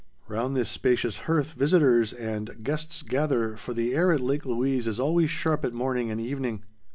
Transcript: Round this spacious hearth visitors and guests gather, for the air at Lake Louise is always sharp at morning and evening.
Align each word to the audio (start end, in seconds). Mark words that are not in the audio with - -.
Round 0.27 0.57
this 0.57 0.69
spacious 0.69 1.15
hearth 1.29 1.51
visitors 1.53 2.11
and 2.11 2.63
guests 2.63 3.03
gather, 3.03 3.55
for 3.55 3.75
the 3.75 3.93
air 3.93 4.11
at 4.11 4.19
Lake 4.19 4.47
Louise 4.47 4.87
is 4.87 4.99
always 4.99 5.29
sharp 5.29 5.63
at 5.63 5.73
morning 5.73 6.09
and 6.09 6.19
evening. 6.19 6.63